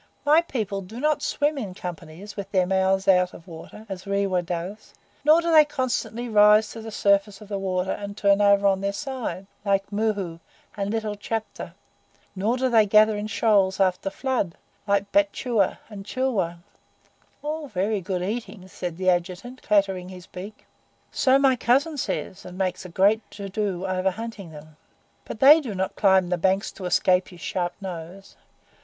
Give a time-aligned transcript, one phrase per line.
[0.25, 4.07] MY people do not swim in companies, with their mouths out of the water, as
[4.07, 8.41] Rewa does; nor do they constantly rise to the surface of the water, and turn
[8.41, 10.39] over on their sides, like Mohoo
[10.75, 11.75] and little Chapta;
[12.35, 14.55] nor do they gather in shoals after flood,
[14.87, 16.57] like Batchua and Chilwa."
[17.43, 20.65] "All are very good eating," said the Adjutant, clattering his beak.
[21.11, 24.77] "So my cousin says, and makes a great to do over hunting them,
[25.25, 28.35] but they do not climb the banks to escape his sharp nose.